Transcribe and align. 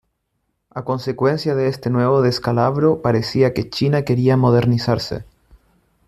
A 0.71 0.83
consecuencia 0.83 1.53
de 1.53 1.67
este 1.67 1.91
nuevo 1.91 2.23
descalabro, 2.23 3.03
parecía 3.03 3.53
que 3.53 3.69
China 3.69 4.01
quería 4.01 4.35
modernizarse. 4.35 5.25